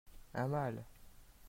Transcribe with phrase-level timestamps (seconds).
[0.33, 0.83] Un mâle.